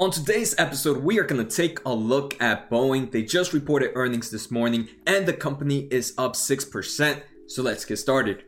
On 0.00 0.10
today's 0.10 0.56
episode, 0.58 1.04
we 1.04 1.20
are 1.20 1.22
going 1.22 1.46
to 1.46 1.56
take 1.56 1.78
a 1.86 1.94
look 1.94 2.34
at 2.42 2.68
Boeing. 2.68 3.12
They 3.12 3.22
just 3.22 3.52
reported 3.52 3.92
earnings 3.94 4.28
this 4.28 4.50
morning 4.50 4.88
and 5.06 5.24
the 5.24 5.32
company 5.32 5.86
is 5.88 6.14
up 6.18 6.32
6%. 6.32 7.22
So 7.46 7.62
let's 7.62 7.84
get 7.84 7.98
started. 7.98 8.42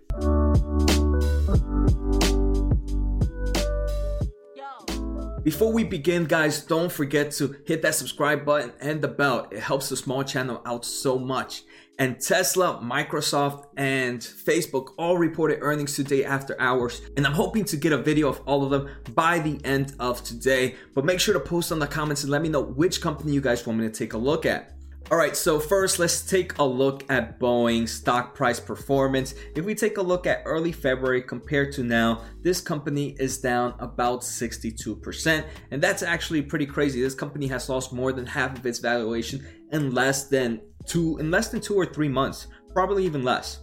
Before 5.45 5.73
we 5.73 5.85
begin, 5.85 6.25
guys, 6.25 6.65
don't 6.65 6.91
forget 6.91 7.31
to 7.35 7.55
hit 7.65 7.81
that 7.83 7.95
subscribe 7.95 8.45
button 8.45 8.73
and 8.81 9.01
the 9.01 9.07
bell. 9.07 9.47
It 9.53 9.61
helps 9.61 9.89
the 9.89 9.97
small 9.97 10.25
channel 10.25 10.61
out 10.67 10.85
so 10.85 11.17
much. 11.17 11.63
And 11.99 12.21
Tesla, 12.21 12.79
Microsoft, 12.83 13.69
and 13.79 14.21
Facebook 14.21 14.93
all 14.99 15.17
reported 15.17 15.61
earnings 15.63 15.97
today 15.97 16.25
after 16.25 16.55
hours. 16.61 17.01
And 17.17 17.27
I'm 17.27 17.33
hoping 17.33 17.65
to 17.67 17.77
get 17.79 17.93
a 17.93 17.99
video 17.99 18.29
of 18.29 18.41
all 18.45 18.65
of 18.65 18.71
them 18.71 18.91
by 19.15 19.39
the 19.39 19.59
end 19.65 19.95
of 19.99 20.23
today. 20.23 20.75
But 20.95 21.07
make 21.07 21.21
sure 21.21 21.33
to 21.33 21.41
post 21.41 21.73
on 21.73 21.79
the 21.79 21.87
comments 21.87 22.23
and 22.23 22.31
let 22.31 22.43
me 22.43 22.51
know 22.51 22.61
which 22.61 23.01
company 23.01 23.33
you 23.33 23.41
guys 23.41 23.67
want 23.67 23.79
me 23.79 23.89
to 23.89 23.93
take 23.93 24.13
a 24.13 24.19
look 24.19 24.45
at. 24.45 24.77
All 25.09 25.17
right, 25.17 25.37
so 25.37 25.61
first 25.61 26.01
let's 26.01 26.21
take 26.23 26.59
a 26.59 26.65
look 26.65 27.05
at 27.09 27.39
Boeing's 27.39 27.93
stock 27.93 28.35
price 28.35 28.59
performance. 28.59 29.35
If 29.55 29.65
we 29.65 29.77
take 29.77 29.99
a 29.99 30.03
look 30.03 30.27
at 30.27 30.43
early 30.45 30.73
February 30.73 31.23
compared 31.23 31.73
to 31.75 31.85
now, 31.85 32.23
this 32.43 32.61
company 32.61 33.15
is 33.21 33.39
down 33.39 33.75
about 33.79 34.23
62%. 34.23 35.45
And 35.71 35.81
that's 35.81 36.03
actually 36.03 36.43
pretty 36.43 36.67
crazy. 36.67 37.01
This 37.01 37.15
company 37.15 37.47
has 37.47 37.69
lost 37.69 37.93
more 37.93 38.13
than 38.13 38.27
half 38.27 38.59
of 38.59 38.67
its 38.67 38.81
valuation 38.81 39.47
in 39.71 39.95
less 39.95 40.25
than 40.25 40.61
two 40.87 41.19
in 41.19 41.31
less 41.31 41.49
than 41.49 41.61
2 41.61 41.75
or 41.75 41.87
3 41.87 42.09
months, 42.09 42.47
probably 42.73 43.05
even 43.05 43.23
less. 43.23 43.61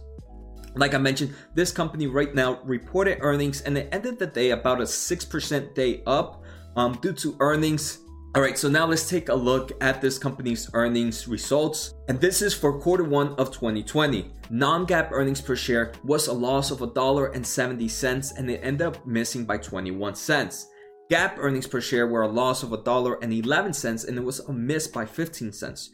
Like 0.76 0.94
I 0.94 0.98
mentioned, 0.98 1.34
this 1.54 1.70
company 1.72 2.06
right 2.06 2.34
now 2.34 2.60
reported 2.64 3.18
earnings 3.20 3.60
and 3.62 3.78
it 3.78 3.88
ended 3.92 4.18
the 4.18 4.26
day 4.26 4.50
about 4.50 4.80
a 4.80 4.84
6% 4.84 5.74
day 5.74 6.02
up 6.06 6.42
um, 6.76 6.98
due 7.00 7.12
to 7.12 7.36
earnings 7.40 8.04
all 8.36 8.42
right, 8.42 8.58
so 8.58 8.68
now 8.68 8.84
let's 8.84 9.08
take 9.08 9.28
a 9.28 9.34
look 9.34 9.70
at 9.80 10.00
this 10.00 10.18
company's 10.18 10.68
earnings 10.74 11.28
results. 11.28 11.94
And 12.08 12.20
this 12.20 12.42
is 12.42 12.52
for 12.52 12.80
quarter 12.80 13.04
one 13.04 13.28
of 13.34 13.52
2020. 13.52 14.28
Non 14.50 14.84
GAAP 14.88 15.12
earnings 15.12 15.40
per 15.40 15.54
share 15.54 15.92
was 16.02 16.26
a 16.26 16.32
loss 16.32 16.72
of 16.72 16.80
$1.70 16.80 18.36
and 18.36 18.50
it 18.50 18.60
ended 18.60 18.88
up 18.88 19.06
missing 19.06 19.44
by 19.44 19.58
21 19.58 20.16
cents. 20.16 20.66
GAAP 21.12 21.34
earnings 21.38 21.68
per 21.68 21.80
share 21.80 22.08
were 22.08 22.22
a 22.22 22.28
loss 22.28 22.64
of 22.64 22.70
$1.11 22.70 24.08
and 24.08 24.18
it 24.18 24.24
was 24.24 24.40
a 24.40 24.52
miss 24.52 24.88
by 24.88 25.06
15 25.06 25.52
cents. 25.52 25.90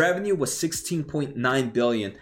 Revenue 0.00 0.34
was 0.34 0.50
$16.9 0.52 1.72
billion, 1.74 2.12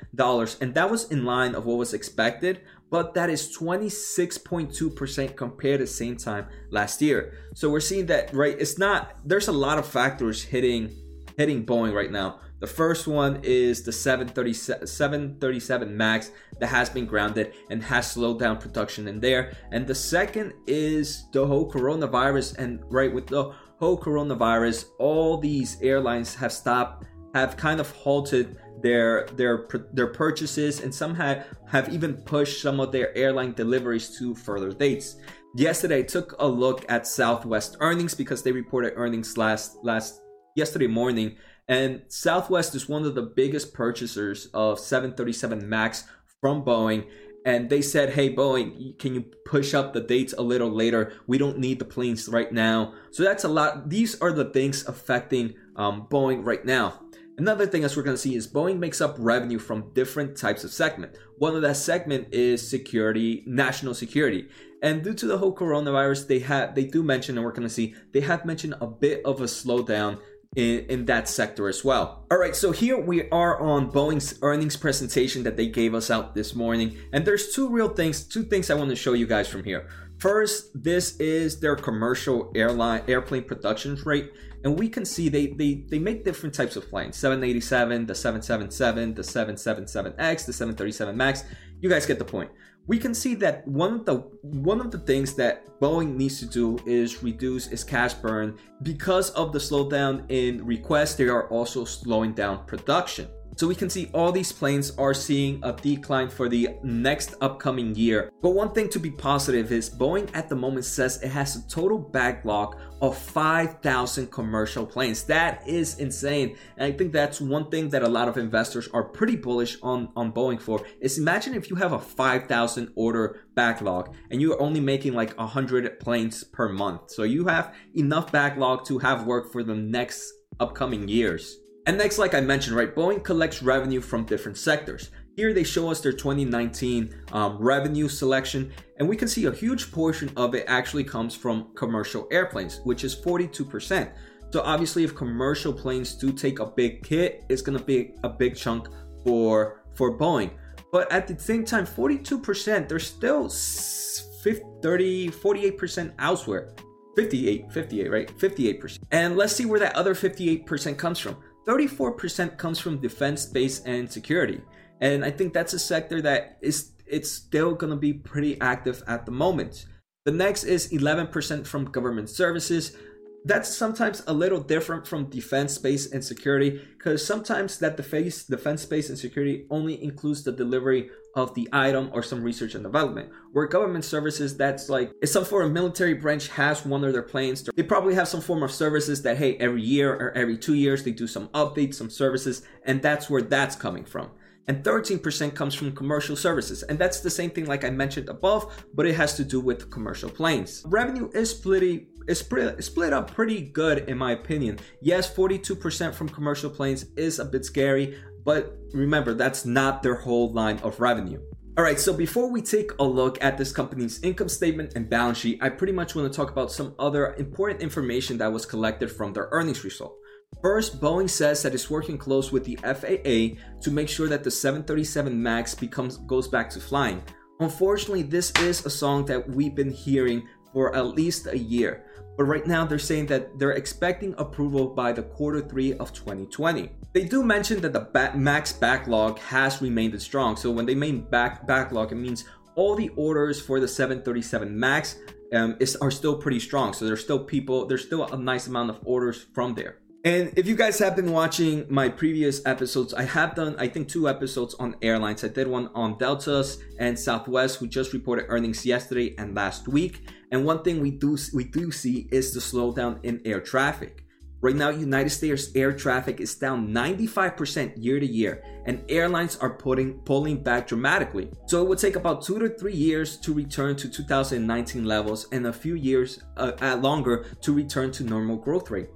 and 0.61 0.75
that 0.75 0.91
was 0.91 1.05
in 1.13 1.25
line 1.25 1.55
of 1.55 1.65
what 1.65 1.79
was 1.79 1.95
expected, 1.95 2.61
but 2.91 3.15
that 3.15 3.31
is 3.31 3.57
26.2% 3.57 5.37
compared 5.37 5.79
to 5.79 5.85
the 5.85 5.87
same 5.87 6.17
time 6.17 6.49
last 6.71 7.01
year. 7.01 7.35
So 7.55 7.71
we're 7.71 7.79
seeing 7.79 8.07
that 8.07 8.35
right 8.35 8.57
it's 8.59 8.79
not 8.79 9.21
there's 9.25 9.47
a 9.47 9.53
lot 9.53 9.79
of 9.79 9.87
factors 9.87 10.43
hitting 10.43 10.91
hitting 11.37 11.65
Boeing 11.65 11.95
right 11.95 12.11
now. 12.11 12.41
The 12.59 12.67
first 12.67 13.07
one 13.07 13.39
is 13.45 13.85
the 13.85 13.93
737, 13.93 14.85
737 14.85 15.97
MAX 15.97 16.33
that 16.59 16.67
has 16.67 16.91
been 16.91 17.07
grounded 17.07 17.55
and 17.71 17.81
has 17.85 18.11
slowed 18.11 18.41
down 18.41 18.59
production 18.59 19.07
in 19.07 19.21
there. 19.21 19.53
And 19.71 19.87
the 19.87 19.95
second 19.95 20.53
is 20.67 21.27
the 21.33 21.47
whole 21.47 21.71
coronavirus. 21.71 22.59
And 22.59 22.81
right 22.91 23.15
with 23.15 23.29
the 23.29 23.53
whole 23.79 23.97
coronavirus, 23.97 24.87
all 24.99 25.39
these 25.39 25.81
airlines 25.81 26.35
have 26.35 26.53
stopped, 26.53 27.07
have 27.41 27.57
kind 27.57 27.81
of 27.81 27.91
halted 27.91 28.57
their 28.83 29.27
their 29.37 29.67
their 29.93 30.07
purchases 30.07 30.81
and 30.81 30.95
some 30.95 31.15
have, 31.15 31.47
have 31.67 31.93
even 31.93 32.15
pushed 32.15 32.63
some 32.63 32.81
of 32.81 32.93
their 32.93 33.17
airline 33.17 33.53
deliveries 33.53 34.17
to 34.19 34.35
further 34.35 34.73
dates. 34.73 35.17
Yesterday 35.57 36.01
I 36.01 36.03
took 36.03 36.37
a 36.39 36.47
look 36.47 36.85
at 36.89 37.07
Southwest 37.07 37.77
earnings 37.81 38.15
because 38.15 38.43
they 38.43 38.53
reported 38.53 38.93
earnings 38.97 39.37
last 39.37 39.79
last 39.83 40.21
yesterday 40.55 40.87
morning 40.87 41.37
and 41.67 42.03
Southwest 42.09 42.75
is 42.75 42.89
one 42.89 43.05
of 43.05 43.15
the 43.15 43.23
biggest 43.23 43.75
purchasers 43.75 44.47
of 44.55 44.79
737 44.79 45.69
Max 45.69 46.05
from 46.41 46.63
Boeing 46.63 47.05
and 47.45 47.71
they 47.71 47.81
said, 47.81 48.11
"Hey 48.11 48.35
Boeing, 48.35 48.99
can 48.99 49.15
you 49.15 49.25
push 49.47 49.73
up 49.73 49.93
the 49.93 50.01
dates 50.01 50.35
a 50.37 50.43
little 50.43 50.71
later? 50.71 51.13
We 51.27 51.39
don't 51.39 51.59
need 51.59 51.79
the 51.79 51.85
planes 51.85 52.29
right 52.29 52.53
now." 52.53 52.95
So 53.11 53.23
that's 53.23 53.45
a 53.45 53.49
lot. 53.49 53.89
These 53.89 54.21
are 54.21 54.33
the 54.33 54.45
things 54.45 54.87
affecting 54.87 55.55
um, 55.77 56.07
Boeing 56.11 56.45
right 56.45 56.65
now. 56.65 57.01
Another 57.39 57.67
thing 57.67 57.85
as 57.85 57.97
we're 57.97 58.03
going 58.03 58.17
to 58.17 58.21
see 58.21 58.35
is 58.35 58.53
Boeing 58.53 58.81
makes 58.81 59.01
up 59.01 59.15
revenue 59.17 59.61
from 59.61 59.93
different 59.95 60.37
types 60.37 60.65
of 60.65 60.73
segment. 60.73 61.17
One 61.39 61.55
of 61.55 61.63
that 61.63 61.77
segment 61.77 62.35
is 62.35 62.69
security, 62.69 63.45
national 63.47 63.95
security. 63.95 64.49
And 64.83 65.05
due 65.05 65.15
to 65.15 65.27
the 65.27 65.39
whole 65.39 65.55
coronavirus, 65.55 66.27
they 66.27 66.41
have 66.41 66.75
they 66.75 66.85
do 66.85 67.05
mention, 67.05 67.37
and 67.37 67.45
we're 67.45 67.53
going 67.53 67.63
to 67.69 67.73
see, 67.73 67.95
they 68.13 68.21
have 68.23 68.45
mentioned 68.45 68.75
a 68.81 68.89
bit 68.89 69.25
of 69.25 69.41
a 69.41 69.45
slowdown 69.45 70.19
in, 70.57 70.87
in 70.87 71.05
that 71.07 71.29
sector 71.29 71.69
as 71.69 71.85
well. 71.85 72.27
All 72.31 72.39
right, 72.39 72.57
so 72.57 72.73
here 72.73 73.01
we 73.01 73.29
are 73.31 73.61
on 73.61 73.93
Boeing's 73.93 74.39
earnings 74.43 74.77
presentation 74.77 75.45
that 75.45 75.57
they 75.57 75.69
gave 75.69 75.95
us 75.95 76.11
out 76.11 76.35
this 76.35 76.57
morning. 76.57 76.99
And 77.13 77.25
there's 77.25 77.55
two 77.55 77.69
real 77.69 77.89
things, 77.89 78.25
two 78.25 78.43
things 78.43 78.69
I 78.69 78.75
want 78.75 78.91
to 78.91 78.97
show 78.97 79.13
you 79.13 79.27
guys 79.27 79.47
from 79.49 79.63
here. 79.63 79.89
First, 80.19 80.71
this 80.75 81.17
is 81.21 81.61
their 81.61 81.77
commercial 81.77 82.51
airline 82.57 83.03
airplane 83.07 83.45
production 83.45 83.97
rate, 84.05 84.33
and 84.65 84.77
we 84.77 84.89
can 84.89 85.05
see 85.05 85.29
they 85.29 85.49
they 85.49 85.85
they 85.89 86.01
make 86.01 86.25
different 86.25 86.55
types 86.55 86.75
of 86.75 86.89
planes: 86.91 87.17
787, 87.17 88.07
the 88.07 88.15
777, 88.15 89.15
the 89.15 89.23
777X, 89.23 90.47
the 90.47 90.53
737 90.53 91.17
Max. 91.17 91.45
You 91.81 91.89
guys 91.89 92.05
get 92.05 92.19
the 92.19 92.25
point. 92.25 92.51
We 92.89 92.99
can 92.99 93.15
see 93.15 93.35
that 93.37 93.69
one 93.69 93.93
of 93.93 94.07
the 94.07 94.17
one 94.43 94.81
of 94.81 94.91
the 94.91 94.99
things 94.99 95.35
that 95.35 95.79
Boeing 95.79 96.17
needs 96.17 96.41
to 96.41 96.47
do 96.47 96.79
is 96.85 97.23
reduce 97.23 97.69
its 97.69 97.85
cash 97.85 98.15
burn 98.15 98.59
because 98.83 99.31
of 99.31 99.53
the 99.53 99.61
slowdown 99.61 100.25
in 100.31 100.67
requests. 100.67 101.15
They 101.15 101.29
are 101.29 101.49
also 101.49 101.85
slowing 101.85 102.33
down 102.33 102.67
production. 102.67 103.29
So 103.57 103.67
we 103.67 103.75
can 103.75 103.91
see 103.91 104.09
all 104.15 104.31
these 104.31 104.53
planes 104.53 104.93
are 104.99 105.13
seeing 105.13 105.61
a 105.65 105.73
decline 105.73 106.29
for 106.29 106.49
the 106.49 106.77
next 106.85 107.35
upcoming 107.41 107.95
year. 107.97 108.31
But 108.41 108.51
one 108.51 108.73
thing 108.73 108.89
to 108.91 109.01
be 109.01 109.11
positive 109.11 109.73
is 109.73 109.91
Boeing 109.91 110.31
at 110.33 110.49
the 110.49 110.55
moment 110.55 110.85
says 110.85 111.21
it 111.23 111.31
has 111.31 111.57
a 111.57 111.69
total 111.69 111.99
backlog 111.99 112.77
of 113.01 113.19
5,000 113.19 114.31
commercial 114.31 114.87
planes. 114.87 115.25
That 115.25 115.67
is 115.67 115.99
insane. 115.99 116.57
And 116.77 116.93
I 116.93 116.97
think 116.97 117.13
that's 117.13 117.41
one 117.41 117.69
thing 117.69 117.89
that 117.91 118.03
a 118.03 118.09
lot 118.09 118.29
of 118.29 118.37
investors 118.37 118.89
are 118.93 119.03
pretty 119.03 119.37
bullish 119.37 119.77
on, 119.83 120.11
on 120.15 120.33
Boeing 120.33 120.61
for 120.61 120.85
is 121.01 121.19
imagine 121.19 121.55
if 121.55 121.69
you 121.69 121.77
have 121.77 121.93
a 121.93 121.99
5,000 121.99 122.93
order 122.95 123.41
backlog 123.55 124.15
and 124.31 124.41
you 124.41 124.53
are 124.53 124.63
only 124.63 124.81
making 124.81 125.15
like 125.15 125.37
100 125.37 125.99
planes 126.01 126.45
per 126.45 126.69
month. 126.69 127.11
So 127.11 127.25
you 127.25 127.47
have 127.47 127.75
enough 127.97 128.31
backlog 128.31 128.87
to 128.87 128.99
have 129.01 129.27
work 129.27 129.51
for 129.53 129.63
the 129.65 129.75
next 129.75 130.33
upcoming 130.61 131.09
years. 131.09 131.57
And 131.89 131.97
next, 131.97 132.19
like 132.19 132.35
I 132.35 132.41
mentioned, 132.43 132.77
right, 132.77 132.95
Boeing 132.95 133.25
collects 133.25 133.63
revenue 133.63 134.03
from 134.03 134.27
different 134.27 134.59
sectors. 134.59 135.09
Here 135.37 135.55
they 135.55 135.65
show 135.65 135.91
us 135.91 136.03
their 136.03 136.13
2019 136.13 137.15
um, 137.33 137.57
revenue 137.57 138.11
selection, 138.11 138.71
and 138.99 139.09
we 139.09 139.17
can 139.17 139.27
see 139.27 139.47
a 139.47 139.53
huge 139.53 139.91
portion 139.91 140.31
of 140.37 140.55
it 140.55 140.67
actually 140.69 141.05
comes 141.05 141.35
from 141.35 141.71
commercial 141.75 142.29
airplanes, 142.31 142.83
which 142.85 143.05
is 143.05 143.17
42%. 143.17 144.13
So 144.53 144.61
obviously, 144.61 145.03
if 145.03 145.15
commercial 145.15 145.73
planes 145.73 146.15
do 146.15 146.31
take 146.31 146.59
a 146.59 146.67
big 146.67 147.07
hit, 147.07 147.47
it's 147.49 147.63
gonna 147.63 147.83
be 147.83 148.13
a 148.23 148.29
big 148.29 148.55
chunk 148.55 148.89
for 149.25 149.83
for 149.95 150.19
Boeing. 150.19 150.51
But 150.93 151.11
at 151.11 151.27
the 151.27 151.39
same 151.39 151.65
time, 151.65 151.87
42%, 151.87 152.87
there's 152.87 153.07
still 153.07 153.49
50, 153.49 154.63
30, 154.83 155.31
48% 155.31 156.13
elsewhere. 156.19 156.75
58, 157.17 157.73
58, 157.73 158.11
right? 158.11 158.39
58%. 158.39 158.99
And 159.11 159.37
let's 159.37 159.55
see 159.57 159.65
where 159.65 159.81
that 159.81 159.97
other 159.97 160.15
58% 160.15 160.97
comes 160.97 161.19
from. 161.19 161.37
34% 161.69 162.57
comes 162.57 162.79
from 162.79 162.99
defense, 162.99 163.43
space, 163.43 163.81
and 163.81 164.11
security. 164.11 164.63
And 165.01 165.25
I 165.25 165.31
think 165.31 165.53
that's 165.53 165.75
a 165.75 165.79
sector 165.79 166.23
that 166.23 166.59
is 166.63 166.93
it's 167.07 167.31
still 167.31 167.75
going 167.75 167.91
to 167.91 167.97
be 167.97 168.13
pretty 168.13 168.61
active 168.61 169.03
at 169.07 169.25
the 169.27 169.33
moment. 169.33 169.87
The 170.25 170.33
next 170.33 170.65
is 170.65 170.93
11% 170.93 171.67
from 171.67 171.87
government 171.87 172.29
services, 172.29 172.97
that's 173.45 173.75
sometimes 173.75 174.23
a 174.27 174.33
little 174.33 174.61
different 174.61 175.07
from 175.07 175.31
defense 175.31 175.75
space 175.75 176.11
and 176.13 176.25
security 176.25 176.81
because 176.97 177.25
sometimes 177.25 177.79
that 177.79 177.97
defense 177.97 178.45
defense 178.45 178.83
space 178.83 179.09
and 179.09 179.19
security 179.19 179.67
only 179.71 180.03
includes 180.03 180.43
the 180.43 180.53
delivery 180.53 181.11
of 181.35 181.55
the 181.55 181.69
item 181.73 182.11
or 182.13 182.23
some 182.23 182.43
research 182.43 182.75
and 182.75 182.83
development 182.83 183.31
where 183.53 183.67
government 183.67 184.05
services 184.05 184.57
that's 184.57 184.89
like 184.89 185.13
if 185.23 185.29
some 185.29 185.45
form 185.45 185.67
of 185.67 185.73
military 185.73 186.15
branch 186.15 186.49
has 186.49 186.85
one 186.85 187.05
of 187.05 187.13
their 187.13 187.23
planes 187.23 187.69
they 187.77 187.83
probably 187.83 188.15
have 188.15 188.29
some 188.29 188.41
form 188.41 188.63
of 188.63 188.71
services 188.71 189.23
that 189.23 189.37
hey 189.37 189.57
every 189.57 189.83
year 189.83 190.13
or 190.15 190.33
every 190.37 190.59
two 190.59 190.75
years 190.75 191.05
they 191.05 191.13
do 191.13 191.27
some 191.27 191.49
updates 191.49 191.95
some 191.95 192.11
services 192.11 192.63
and 192.85 193.01
that's 193.03 193.31
where 193.31 193.43
that's 193.43 193.77
coming 193.77 194.05
from 194.05 194.31
and 194.69 194.85
13% 194.85 195.55
comes 195.55 195.75
from 195.75 195.93
commercial 195.93 196.37
services. 196.37 196.83
And 196.83 196.99
that's 196.99 197.21
the 197.21 197.31
same 197.31 197.51
thing 197.51 197.65
like 197.65 197.85
I 197.85 197.91
mentioned 197.91 198.29
above, 198.29 198.85
but 198.95 199.07
it 199.07 199.15
has 199.15 199.35
to 199.37 199.45
do 199.45 199.61
with 199.61 199.91
commercial 199.91 200.29
planes. 200.29 200.83
Revenue 200.87 201.31
is 201.33 201.51
split, 201.51 202.07
is 202.29 202.39
split 202.39 203.13
up 203.13 203.35
pretty 203.35 203.63
good 203.63 204.09
in 204.09 204.19
my 204.19 204.33
opinion. 204.33 204.79
Yes, 205.01 205.35
42% 205.35 206.15
from 206.15 206.29
commercial 206.29 206.71
planes 206.71 207.07
is 207.17 207.39
a 207.39 207.45
bit 207.45 207.65
scary, 207.65 208.19
but 208.45 208.77
remember 208.93 209.35
that's 209.35 209.65
not 209.65 210.03
their 210.03 210.15
whole 210.15 210.53
line 210.53 210.79
of 210.81 211.01
revenue. 211.01 211.41
All 211.77 211.85
right, 211.85 212.01
so 212.01 212.13
before 212.13 212.51
we 212.51 212.61
take 212.61 212.91
a 212.99 213.05
look 213.05 213.43
at 213.43 213.57
this 213.57 213.71
company's 213.71 214.21
income 214.25 214.49
statement 214.49 214.95
and 214.97 215.09
balance 215.09 215.39
sheet, 215.39 215.63
I 215.63 215.69
pretty 215.69 215.93
much 215.93 216.17
want 216.17 216.31
to 216.31 216.37
talk 216.37 216.51
about 216.51 216.73
some 216.73 216.95
other 216.99 217.35
important 217.35 217.83
information 217.83 218.37
that 218.39 218.53
was 218.53 218.67
collected 218.67 219.13
from 219.13 219.33
their 219.33 219.49
earnings 219.53 219.85
result. 219.85 220.17
First, 220.61 221.01
Boeing 221.01 221.31
says 221.31 221.63
that 221.63 221.75
it's 221.75 221.89
working 221.89 222.19
close 222.19 222.51
with 222.51 222.65
the 222.65 222.77
FAA 222.83 223.63
to 223.81 223.91
make 223.93 224.09
sure 224.09 224.29
that 224.29 224.43
the 224.43 224.51
737 224.51 225.41
MAX 225.41 225.75
becomes 225.77 226.17
goes 226.17 226.49
back 226.49 226.69
to 226.71 226.81
flying. 226.81 227.23
Unfortunately, 227.61 228.23
this 228.23 228.51
is 228.61 228.85
a 228.87 228.91
song 228.91 229.25
that 229.27 229.49
we've 229.49 229.75
been 229.75 229.93
hearing 229.93 230.49
for 230.73 230.95
at 230.95 231.07
least 231.07 231.47
a 231.47 231.59
year. 231.59 232.05
But 232.37 232.45
right 232.45 232.67
now, 232.67 232.85
they're 232.85 233.01
saying 233.01 233.27
that 233.27 233.59
they're 233.59 233.73
expecting 233.73 234.35
approval 234.39 234.87
by 234.87 235.13
the 235.13 235.23
quarter 235.23 235.61
three 235.61 235.95
of 235.95 236.13
2020. 236.13 236.89
They 237.13 237.25
do 237.25 237.43
mention 237.43 237.81
that 237.81 237.93
the 237.93 238.33
max 238.37 238.73
backlog 238.73 239.41
has 239.41 239.83
remained 239.83 240.21
strong. 240.23 240.57
So 240.57 240.71
when 240.71 240.87
they 240.87 240.95
mean 240.95 241.23
back 241.23 241.67
backlog, 241.67 242.13
it 242.13 242.15
means 242.15 242.45
all 242.77 242.95
the 242.95 243.09
orders 243.17 243.61
for 243.61 243.81
the 243.81 243.89
737 243.89 244.79
Max 244.79 245.17
um, 245.53 245.77
is, 245.81 245.97
are 245.97 246.13
still 246.13 246.37
pretty 246.37 246.61
strong. 246.61 246.93
So 246.93 247.07
there's 247.07 247.23
still 247.25 247.41
people, 247.41 247.87
there's 247.87 248.05
still 248.05 248.25
a 248.25 248.37
nice 248.37 248.69
amount 248.69 248.91
of 248.91 249.01
orders 249.05 249.47
from 249.53 249.75
there. 249.75 249.99
And 250.25 250.53
if 250.57 250.67
you 250.67 250.75
guys 250.75 250.99
have 250.99 251.15
been 251.15 251.31
watching 251.31 251.87
my 251.89 252.09
previous 252.09 252.61
episodes, 252.67 253.15
I 253.15 253.23
have 253.23 253.55
done, 253.55 253.77
I 253.79 253.87
think, 253.87 254.09
two 254.09 254.29
episodes 254.29 254.75
on 254.75 254.97
airlines. 255.01 255.45
I 255.45 255.49
did 255.49 255.69
one 255.69 255.91
on 255.95 256.19
Deltas 256.19 256.79
and 256.99 257.17
Southwest, 257.17 257.79
who 257.79 257.87
just 257.87 258.13
reported 258.13 258.47
earnings 258.49 258.85
yesterday 258.85 259.37
and 259.39 259.55
last 259.55 259.87
week. 259.87 260.29
And 260.51 260.65
one 260.65 260.83
thing 260.83 261.01
we 261.01 261.13
do 261.13 261.39
we 261.55 261.65
do 261.65 261.93
see 261.93 262.29
is 262.33 262.53
the 262.53 262.59
slowdown 262.59 263.25
in 263.25 263.41
air 263.45 263.61
traffic. 263.61 264.25
Right 264.61 264.75
now, 264.75 264.89
United 264.89 265.31
States 265.31 265.71
air 265.77 265.93
traffic 265.93 266.41
is 266.41 266.57
down 266.57 266.89
95% 266.89 267.93
year 267.97 268.19
to 268.19 268.27
year, 268.27 268.65
and 268.87 269.05
airlines 269.09 269.57
are 269.59 269.71
putting 269.71 270.19
pulling 270.23 270.65
back 270.65 270.89
dramatically. 270.89 271.49
So 271.67 271.81
it 271.81 271.89
would 271.89 272.01
take 272.01 272.17
about 272.17 272.43
two 272.43 272.59
to 272.59 272.69
three 272.71 272.97
years 272.97 273.37
to 273.37 273.55
return 273.55 273.95
to 273.95 274.09
2019 274.09 275.05
levels, 275.05 275.47
and 275.53 275.69
a 275.69 275.73
few 275.73 275.95
years 275.95 276.43
uh, 276.57 276.99
longer 277.01 277.47
to 277.61 277.73
return 277.73 278.11
to 278.13 278.25
normal 278.25 278.57
growth 278.57 278.91
rate. 278.91 279.11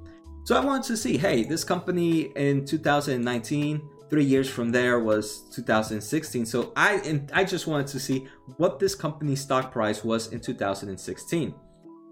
So 0.44 0.56
I 0.56 0.64
wanted 0.64 0.84
to 0.88 0.96
see, 0.96 1.18
hey, 1.18 1.44
this 1.44 1.62
company 1.62 2.32
in 2.34 2.64
2019, 2.64 3.80
three 4.10 4.24
years 4.24 4.50
from 4.50 4.72
there 4.72 4.98
was 4.98 5.48
2016. 5.54 6.46
So 6.46 6.72
I 6.74 6.96
and 6.96 7.30
I 7.32 7.44
just 7.44 7.68
wanted 7.68 7.86
to 7.88 8.00
see 8.00 8.26
what 8.56 8.80
this 8.80 8.96
company's 8.96 9.40
stock 9.40 9.70
price 9.70 10.02
was 10.02 10.32
in 10.32 10.40
2016. 10.40 11.54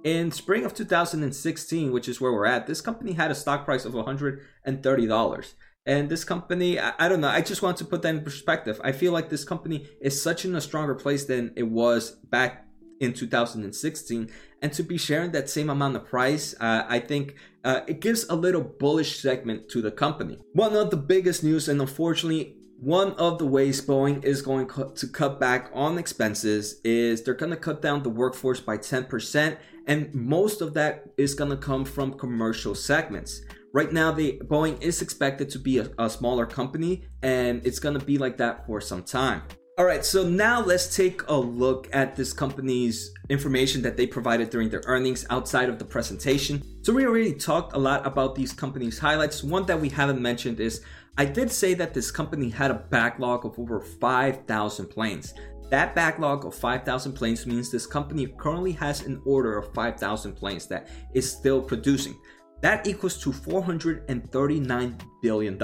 In 0.04 0.30
spring 0.30 0.64
of 0.64 0.72
2016, 0.74 1.92
which 1.92 2.08
is 2.08 2.20
where 2.20 2.32
we're 2.32 2.46
at, 2.46 2.68
this 2.68 2.80
company 2.80 3.12
had 3.12 3.32
a 3.32 3.34
stock 3.34 3.64
price 3.64 3.84
of 3.84 3.92
$130. 3.94 5.54
And 5.86 6.08
this 6.08 6.24
company, 6.24 6.78
I, 6.78 6.92
I, 6.98 7.08
don't 7.08 7.20
know, 7.20 7.28
I 7.28 7.40
just 7.40 7.62
want 7.62 7.78
to 7.78 7.84
put 7.84 8.02
that 8.02 8.14
in 8.14 8.22
perspective. 8.22 8.80
I 8.84 8.92
feel 8.92 9.12
like 9.12 9.28
this 9.28 9.44
company 9.44 9.88
is 10.00 10.22
such 10.22 10.44
in 10.44 10.54
a 10.54 10.60
stronger 10.60 10.94
place 10.94 11.24
than 11.24 11.52
it 11.56 11.64
was 11.64 12.12
back 12.12 12.66
in 13.00 13.12
2016 13.12 14.30
and 14.62 14.72
to 14.72 14.82
be 14.82 14.98
sharing 14.98 15.32
that 15.32 15.48
same 15.48 15.70
amount 15.70 15.96
of 15.96 16.06
price 16.06 16.54
uh, 16.60 16.84
i 16.88 16.98
think 16.98 17.34
uh, 17.64 17.80
it 17.86 18.00
gives 18.00 18.26
a 18.28 18.34
little 18.34 18.62
bullish 18.62 19.20
segment 19.20 19.68
to 19.68 19.82
the 19.82 19.90
company. 19.90 20.38
One 20.52 20.74
of 20.74 20.90
the 20.90 20.96
biggest 20.96 21.44
news 21.44 21.68
and 21.68 21.80
unfortunately 21.80 22.56
one 22.78 23.12
of 23.12 23.38
the 23.38 23.44
ways 23.44 23.84
boeing 23.84 24.24
is 24.24 24.40
going 24.40 24.66
to 24.94 25.06
cut 25.08 25.38
back 25.38 25.70
on 25.74 25.98
expenses 25.98 26.80
is 26.82 27.22
they're 27.22 27.34
going 27.34 27.50
to 27.50 27.56
cut 27.56 27.82
down 27.82 28.02
the 28.02 28.08
workforce 28.08 28.60
by 28.60 28.78
10% 28.78 29.58
and 29.86 30.14
most 30.14 30.62
of 30.62 30.72
that 30.72 31.04
is 31.18 31.34
going 31.34 31.50
to 31.50 31.56
come 31.58 31.84
from 31.84 32.14
commercial 32.14 32.74
segments. 32.74 33.42
Right 33.74 33.92
now 33.92 34.12
the 34.12 34.40
boeing 34.44 34.80
is 34.80 35.02
expected 35.02 35.50
to 35.50 35.58
be 35.58 35.76
a, 35.78 35.90
a 35.98 36.08
smaller 36.08 36.46
company 36.46 37.04
and 37.22 37.64
it's 37.66 37.78
going 37.78 37.98
to 37.98 38.04
be 38.04 38.16
like 38.16 38.38
that 38.38 38.66
for 38.66 38.80
some 38.80 39.02
time 39.02 39.42
all 39.80 39.86
right, 39.86 40.04
so 40.04 40.28
now 40.28 40.60
let's 40.60 40.94
take 40.94 41.26
a 41.26 41.34
look 41.34 41.88
at 41.94 42.14
this 42.14 42.34
company's 42.34 43.14
information 43.30 43.80
that 43.80 43.96
they 43.96 44.06
provided 44.06 44.50
during 44.50 44.68
their 44.68 44.82
earnings 44.84 45.24
outside 45.30 45.70
of 45.70 45.78
the 45.78 45.86
presentation. 45.86 46.62
So, 46.82 46.92
we 46.92 47.06
already 47.06 47.32
talked 47.32 47.74
a 47.74 47.78
lot 47.78 48.06
about 48.06 48.34
these 48.34 48.52
companies' 48.52 48.98
highlights. 48.98 49.42
One 49.42 49.64
that 49.64 49.80
we 49.80 49.88
haven't 49.88 50.20
mentioned 50.20 50.60
is 50.60 50.82
I 51.16 51.24
did 51.24 51.50
say 51.50 51.72
that 51.72 51.94
this 51.94 52.10
company 52.10 52.50
had 52.50 52.70
a 52.70 52.74
backlog 52.90 53.46
of 53.46 53.58
over 53.58 53.80
5,000 53.80 54.86
planes. 54.88 55.32
That 55.70 55.94
backlog 55.94 56.44
of 56.44 56.54
5,000 56.54 57.14
planes 57.14 57.46
means 57.46 57.70
this 57.70 57.86
company 57.86 58.26
currently 58.26 58.72
has 58.72 59.06
an 59.06 59.22
order 59.24 59.56
of 59.56 59.72
5,000 59.72 60.34
planes 60.34 60.66
that 60.66 60.90
is 61.14 61.32
still 61.32 61.62
producing. 61.62 62.20
That 62.60 62.86
equals 62.86 63.16
to 63.22 63.32
$439 63.32 65.00
billion. 65.22 65.58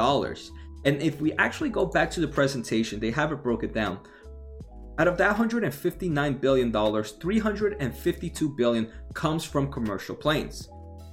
And 0.86 1.02
if 1.02 1.20
we 1.20 1.32
actually 1.32 1.70
go 1.70 1.84
back 1.84 2.10
to 2.12 2.20
the 2.20 2.28
presentation, 2.28 3.00
they 3.00 3.10
have 3.10 3.32
it 3.32 3.42
broken 3.42 3.72
down. 3.72 3.98
Out 4.98 5.08
of 5.08 5.18
that 5.18 5.36
$159 5.36 6.40
billion, 6.40 6.72
352 6.72 8.56
billion 8.56 8.92
comes 9.12 9.44
from 9.44 9.70
commercial 9.70 10.14
planes. 10.14 10.68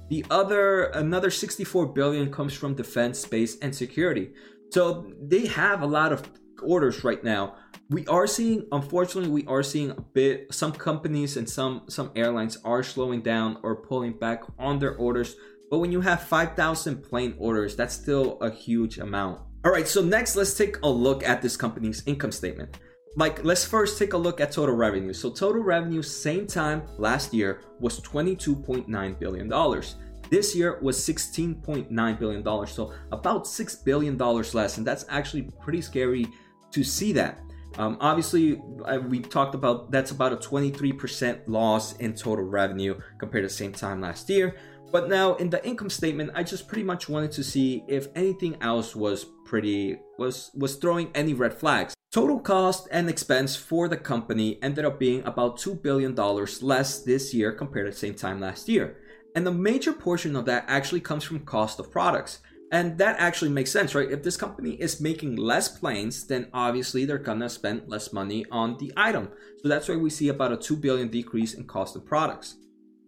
The 0.08 0.24
other, 0.30 0.84
another 0.84 1.30
64 1.30 1.86
billion 1.86 2.30
comes 2.32 2.54
from 2.54 2.74
defense, 2.74 3.18
space, 3.18 3.58
and 3.58 3.74
security. 3.74 4.30
So 4.70 5.12
they 5.20 5.46
have 5.46 5.82
a 5.82 5.86
lot 5.86 6.12
of 6.12 6.22
orders 6.62 7.02
right 7.04 7.22
now. 7.22 7.56
We 7.90 8.06
are 8.06 8.26
seeing, 8.26 8.66
unfortunately, 8.70 9.30
we 9.30 9.44
are 9.46 9.62
seeing 9.62 9.90
a 9.90 10.00
bit. 10.00 10.54
Some 10.54 10.72
companies 10.72 11.36
and 11.36 11.48
some 11.48 11.82
some 11.88 12.10
airlines 12.16 12.58
are 12.64 12.82
slowing 12.82 13.22
down 13.22 13.58
or 13.62 13.76
pulling 13.76 14.14
back 14.14 14.44
on 14.58 14.78
their 14.78 14.96
orders. 14.96 15.36
But 15.70 15.78
when 15.80 15.92
you 15.92 16.00
have 16.00 16.22
5,000 16.22 17.02
plane 17.02 17.34
orders, 17.38 17.76
that's 17.76 17.94
still 17.94 18.38
a 18.40 18.50
huge 18.50 18.98
amount. 18.98 19.40
All 19.64 19.72
right, 19.72 19.88
so 19.88 20.02
next 20.02 20.36
let's 20.36 20.52
take 20.52 20.76
a 20.82 20.88
look 20.88 21.26
at 21.26 21.40
this 21.40 21.56
company's 21.56 22.02
income 22.04 22.32
statement. 22.32 22.76
Like, 23.16 23.42
let's 23.44 23.64
first 23.64 23.98
take 23.98 24.12
a 24.12 24.18
look 24.18 24.38
at 24.38 24.52
total 24.52 24.74
revenue. 24.74 25.14
So, 25.14 25.30
total 25.30 25.62
revenue, 25.62 26.02
same 26.02 26.46
time 26.46 26.82
last 26.98 27.32
year, 27.32 27.62
was 27.80 27.98
$22.9 28.00 29.18
billion. 29.18 29.82
This 30.28 30.54
year 30.54 30.78
was 30.82 30.98
$16.9 30.98 32.18
billion, 32.18 32.66
so 32.66 32.92
about 33.10 33.44
$6 33.44 33.84
billion 33.84 34.18
less, 34.18 34.76
and 34.76 34.86
that's 34.86 35.06
actually 35.08 35.48
pretty 35.62 35.80
scary 35.80 36.26
to 36.72 36.84
see 36.84 37.12
that. 37.12 37.38
Um, 37.78 37.96
obviously, 38.00 38.60
we 39.08 39.20
talked 39.20 39.54
about 39.54 39.90
that's 39.90 40.10
about 40.10 40.32
a 40.32 40.36
23% 40.36 41.40
loss 41.46 41.96
in 41.96 42.14
total 42.14 42.44
revenue 42.44 42.98
compared 43.18 43.44
to 43.44 43.48
the 43.48 43.54
same 43.54 43.72
time 43.72 44.00
last 44.00 44.28
year. 44.28 44.56
But 44.94 45.08
now 45.08 45.34
in 45.34 45.50
the 45.50 45.66
income 45.66 45.90
statement, 45.90 46.30
I 46.36 46.44
just 46.44 46.68
pretty 46.68 46.84
much 46.84 47.08
wanted 47.08 47.32
to 47.32 47.42
see 47.42 47.82
if 47.88 48.06
anything 48.14 48.56
else 48.60 48.94
was 48.94 49.26
pretty 49.44 49.98
was 50.20 50.52
was 50.54 50.76
throwing 50.76 51.10
any 51.16 51.34
red 51.34 51.52
flags. 51.52 51.94
Total 52.12 52.38
cost 52.38 52.86
and 52.92 53.10
expense 53.10 53.56
for 53.56 53.88
the 53.88 53.96
company 53.96 54.56
ended 54.62 54.84
up 54.84 55.00
being 55.00 55.26
about 55.26 55.58
$2 55.58 55.82
billion 55.82 56.14
less 56.14 57.00
this 57.02 57.34
year 57.34 57.50
compared 57.50 57.86
to 57.86 57.90
the 57.90 57.98
same 57.98 58.14
time 58.14 58.38
last 58.38 58.68
year. 58.68 58.98
And 59.34 59.44
the 59.44 59.50
major 59.50 59.92
portion 59.92 60.36
of 60.36 60.44
that 60.44 60.64
actually 60.68 61.00
comes 61.00 61.24
from 61.24 61.40
cost 61.40 61.80
of 61.80 61.90
products. 61.90 62.38
And 62.70 62.96
that 62.98 63.16
actually 63.18 63.50
makes 63.50 63.72
sense, 63.72 63.96
right? 63.96 64.12
If 64.12 64.22
this 64.22 64.36
company 64.36 64.74
is 64.74 65.00
making 65.00 65.34
less 65.34 65.66
planes, 65.66 66.24
then 66.24 66.46
obviously 66.54 67.04
they're 67.04 67.18
gonna 67.18 67.48
spend 67.48 67.88
less 67.88 68.12
money 68.12 68.46
on 68.52 68.76
the 68.78 68.92
item. 68.96 69.30
So 69.60 69.68
that's 69.68 69.88
why 69.88 69.96
we 69.96 70.10
see 70.10 70.28
about 70.28 70.52
a 70.52 70.56
2 70.56 70.76
billion 70.76 71.08
decrease 71.08 71.54
in 71.54 71.64
cost 71.64 71.96
of 71.96 72.06
products. 72.06 72.58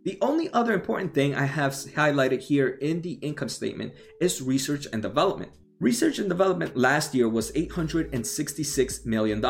The 0.06 0.18
only 0.20 0.48
other 0.52 0.72
important 0.72 1.14
thing 1.14 1.34
I 1.34 1.46
have 1.46 1.72
highlighted 1.72 2.40
here 2.40 2.68
in 2.80 3.02
the 3.02 3.14
income 3.14 3.48
statement 3.48 3.92
is 4.20 4.40
research 4.40 4.86
and 4.92 5.02
development. 5.02 5.50
Research 5.80 6.20
and 6.20 6.28
development 6.28 6.76
last 6.76 7.12
year 7.12 7.28
was 7.28 7.50
$866 7.50 9.04
million. 9.04 9.40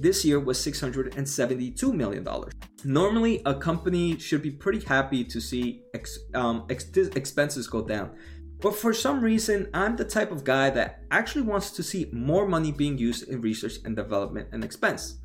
This 0.00 0.24
year 0.24 0.40
was 0.40 0.58
$672 0.58 1.94
million. 1.94 2.26
Normally, 2.84 3.42
a 3.46 3.54
company 3.54 4.18
should 4.18 4.42
be 4.42 4.50
pretty 4.50 4.80
happy 4.80 5.22
to 5.22 5.40
see 5.40 5.84
ex, 5.94 6.18
um, 6.34 6.66
ex, 6.68 6.86
expenses 6.96 7.68
go 7.68 7.86
down. 7.86 8.10
But 8.58 8.74
for 8.74 8.92
some 8.92 9.20
reason, 9.20 9.68
I'm 9.72 9.94
the 9.94 10.04
type 10.04 10.32
of 10.32 10.42
guy 10.42 10.70
that 10.70 11.04
actually 11.12 11.42
wants 11.42 11.70
to 11.70 11.84
see 11.84 12.10
more 12.12 12.48
money 12.48 12.72
being 12.72 12.98
used 12.98 13.28
in 13.28 13.40
research 13.40 13.74
and 13.84 13.94
development 13.94 14.48
and 14.50 14.64
expense 14.64 15.18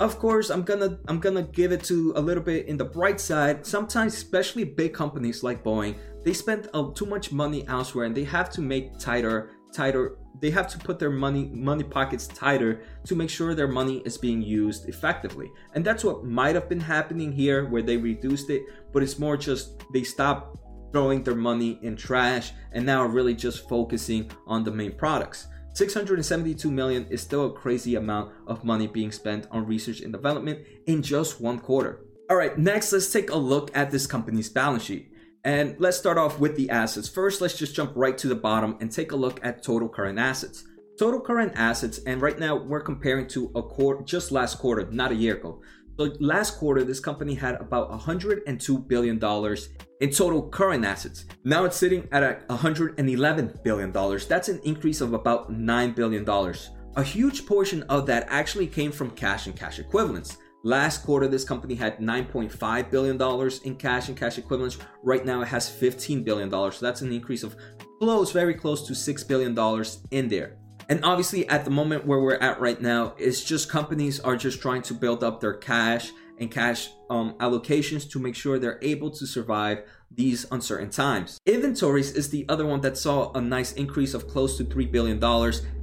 of 0.00 0.18
course 0.18 0.48
i'm 0.50 0.62
gonna 0.62 0.98
i'm 1.08 1.20
gonna 1.20 1.42
give 1.42 1.72
it 1.72 1.84
to 1.84 2.12
a 2.16 2.20
little 2.20 2.42
bit 2.42 2.66
in 2.66 2.76
the 2.76 2.84
bright 2.84 3.20
side. 3.20 3.64
Sometimes 3.64 4.14
especially 4.14 4.64
big 4.64 4.92
companies 4.94 5.42
like 5.42 5.62
boeing 5.62 5.94
they 6.24 6.32
spend 6.32 6.68
uh, 6.74 6.90
too 6.94 7.06
much 7.06 7.30
money 7.32 7.66
elsewhere 7.68 8.06
and 8.06 8.16
they 8.16 8.24
have 8.24 8.50
to 8.50 8.60
make 8.60 8.98
tighter 8.98 9.50
tighter 9.72 10.16
they 10.40 10.50
have 10.50 10.68
to 10.68 10.78
put 10.78 10.98
their 10.98 11.10
money 11.10 11.50
money 11.52 11.84
pockets 11.84 12.26
tighter 12.26 12.82
to 13.04 13.14
make 13.14 13.28
sure 13.28 13.54
their 13.54 13.68
money 13.68 13.98
is 14.06 14.16
being 14.16 14.40
used 14.40 14.88
effectively. 14.88 15.50
And 15.74 15.84
that's 15.84 16.02
what 16.02 16.24
might 16.24 16.54
have 16.54 16.68
been 16.68 16.80
happening 16.80 17.30
here 17.30 17.68
where 17.68 17.82
they 17.82 17.98
reduced 17.98 18.48
it 18.50 18.62
but 18.92 19.02
it's 19.02 19.18
more 19.18 19.36
just 19.36 19.82
they 19.92 20.02
stop 20.02 20.58
throwing 20.92 21.22
their 21.22 21.36
money 21.36 21.78
in 21.82 21.94
trash 21.94 22.52
and 22.72 22.84
now 22.84 23.04
really 23.04 23.34
just 23.34 23.68
focusing 23.68 24.30
on 24.46 24.64
the 24.64 24.70
main 24.70 24.92
products 24.92 25.46
672 25.72 26.70
million 26.70 27.06
is 27.10 27.22
still 27.22 27.46
a 27.46 27.52
crazy 27.52 27.94
amount 27.94 28.32
of 28.46 28.64
money 28.64 28.86
being 28.86 29.12
spent 29.12 29.46
on 29.50 29.66
research 29.66 30.00
and 30.00 30.12
development 30.12 30.66
in 30.86 31.02
just 31.02 31.40
one 31.40 31.58
quarter. 31.58 32.00
All 32.28 32.36
right, 32.36 32.56
next 32.58 32.92
let's 32.92 33.12
take 33.12 33.30
a 33.30 33.36
look 33.36 33.70
at 33.76 33.90
this 33.90 34.06
company's 34.06 34.48
balance 34.48 34.84
sheet. 34.84 35.12
And 35.42 35.74
let's 35.78 35.96
start 35.96 36.18
off 36.18 36.38
with 36.38 36.56
the 36.56 36.68
assets. 36.68 37.08
First, 37.08 37.40
let's 37.40 37.56
just 37.56 37.74
jump 37.74 37.92
right 37.94 38.18
to 38.18 38.28
the 38.28 38.34
bottom 38.34 38.76
and 38.80 38.92
take 38.92 39.12
a 39.12 39.16
look 39.16 39.40
at 39.42 39.62
total 39.62 39.88
current 39.88 40.18
assets. 40.18 40.64
total 41.00 41.18
current 41.18 41.52
assets, 41.56 41.98
and 42.04 42.20
right 42.20 42.38
now 42.38 42.54
we're 42.54 42.82
comparing 42.82 43.26
to 43.26 43.50
a 43.54 43.62
quarter, 43.62 44.04
just 44.04 44.30
last 44.30 44.58
quarter, 44.58 44.86
not 44.90 45.10
a 45.10 45.14
year 45.14 45.34
ago. 45.34 45.62
So 46.00 46.10
last 46.18 46.56
quarter, 46.56 46.82
this 46.82 46.98
company 46.98 47.34
had 47.34 47.56
about 47.56 47.90
102 47.90 48.78
billion 48.78 49.18
dollars 49.18 49.68
in 50.00 50.08
total 50.08 50.48
current 50.48 50.82
assets. 50.82 51.26
Now 51.44 51.66
it's 51.66 51.76
sitting 51.76 52.08
at 52.10 52.48
111 52.48 53.60
billion 53.62 53.92
dollars. 53.92 54.26
That's 54.26 54.48
an 54.48 54.60
increase 54.64 55.02
of 55.02 55.12
about 55.12 55.52
9 55.52 55.92
billion 55.92 56.24
dollars. 56.24 56.70
A 56.96 57.02
huge 57.02 57.44
portion 57.44 57.82
of 57.82 58.06
that 58.06 58.26
actually 58.30 58.66
came 58.66 58.92
from 58.92 59.10
cash 59.10 59.46
and 59.46 59.54
cash 59.54 59.78
equivalents. 59.78 60.38
Last 60.64 61.04
quarter, 61.04 61.28
this 61.28 61.44
company 61.44 61.74
had 61.74 61.98
$9.5 61.98 62.90
billion 62.90 63.50
in 63.64 63.76
cash 63.76 64.08
and 64.08 64.16
cash 64.16 64.38
equivalents. 64.38 64.78
Right 65.02 65.26
now, 65.26 65.42
it 65.42 65.48
has 65.48 65.68
$15 65.68 66.24
billion. 66.24 66.50
So 66.50 66.78
that's 66.80 67.02
an 67.02 67.12
increase 67.12 67.42
of 67.42 67.56
close, 67.98 68.32
very 68.32 68.54
close 68.54 68.86
to 68.86 68.94
$6 68.94 69.28
billion 69.28 69.84
in 70.12 70.28
there. 70.28 70.56
And 70.90 71.04
obviously, 71.04 71.48
at 71.48 71.64
the 71.64 71.70
moment 71.70 72.04
where 72.04 72.20
we're 72.20 72.34
at 72.34 72.60
right 72.60 72.80
now, 72.80 73.14
it's 73.16 73.42
just 73.42 73.70
companies 73.70 74.18
are 74.20 74.36
just 74.36 74.60
trying 74.60 74.82
to 74.82 74.94
build 74.94 75.22
up 75.22 75.40
their 75.40 75.54
cash 75.54 76.10
and 76.38 76.50
cash 76.50 76.90
um, 77.08 77.34
allocations 77.38 78.10
to 78.10 78.18
make 78.18 78.34
sure 78.34 78.58
they're 78.58 78.80
able 78.82 79.10
to 79.10 79.26
survive 79.26 79.84
these 80.10 80.46
uncertain 80.50 80.90
times. 80.90 81.38
Inventories 81.46 82.12
is 82.12 82.30
the 82.30 82.44
other 82.48 82.66
one 82.66 82.80
that 82.80 82.98
saw 82.98 83.30
a 83.32 83.40
nice 83.40 83.72
increase 83.74 84.14
of 84.14 84.26
close 84.26 84.56
to 84.58 84.64
$3 84.64 84.90
billion 84.90 85.22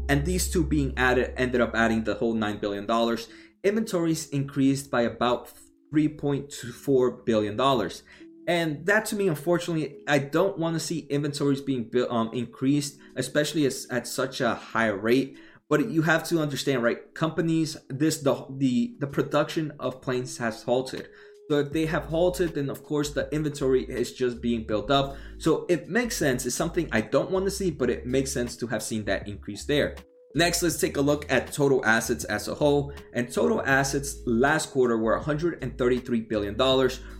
and 0.10 0.26
these 0.26 0.50
two 0.50 0.64
being 0.64 0.94
added 0.98 1.34
ended 1.38 1.62
up 1.62 1.76
adding 1.76 2.04
the 2.04 2.16
whole 2.16 2.36
$9 2.36 2.60
billion. 2.60 2.88
Inventories 3.64 4.30
increased 4.30 4.90
by 4.90 5.02
about 5.02 5.52
$3.4 5.94 7.26
billion. 7.26 7.58
And 8.48 8.86
that 8.86 9.06
to 9.08 9.16
me, 9.18 9.28
unfortunately, 9.28 9.98
I 10.08 10.20
don't 10.20 10.58
want 10.58 10.76
to 10.76 10.80
see 10.80 11.00
inventories 11.10 11.60
being 11.60 11.84
built, 11.84 12.10
um, 12.10 12.32
increased, 12.34 12.98
especially 13.18 13.66
as, 13.66 13.86
at 13.92 14.08
such 14.08 14.40
a 14.40 14.56
high 14.56 14.88
rate. 14.88 15.38
But 15.70 15.90
you 15.90 16.04
have 16.04 16.24
to 16.30 16.40
understand, 16.40 16.82
right? 16.82 17.14
Companies, 17.14 17.76
this 17.90 18.20
the 18.20 18.46
the 18.50 18.96
the 19.00 19.08
production 19.08 19.74
of 19.82 20.02
planes 20.02 20.38
has 20.38 20.64
halted. 20.64 21.10
So 21.50 21.60
if 21.60 21.74
they 21.74 21.86
have 21.88 22.06
halted, 22.06 22.56
then 22.56 22.70
of 22.70 22.84
course 22.84 23.12
the 23.12 23.30
inventory 23.34 23.84
is 23.84 24.14
just 24.14 24.42
being 24.42 24.66
built 24.66 24.90
up. 24.90 25.18
So 25.40 25.66
it 25.68 25.90
makes 25.90 26.16
sense. 26.16 26.46
It's 26.46 26.56
something 26.56 26.88
I 26.94 27.02
don't 27.02 27.32
want 27.32 27.46
to 27.46 27.52
see, 27.52 27.70
but 27.70 27.90
it 27.90 28.06
makes 28.06 28.32
sense 28.32 28.56
to 28.58 28.68
have 28.68 28.82
seen 28.82 29.04
that 29.06 29.28
increase 29.28 29.66
there. 29.66 29.96
Next, 30.38 30.62
let's 30.62 30.80
take 30.80 30.98
a 30.98 31.02
look 31.02 31.26
at 31.32 31.52
total 31.52 31.84
assets 31.84 32.24
as 32.26 32.48
a 32.48 32.54
whole. 32.54 32.94
And 33.14 33.34
total 33.34 33.64
assets 33.64 34.18
last 34.28 34.70
quarter 34.70 34.96
were 34.96 35.20
$133 35.20 36.30
billion. 36.30 36.56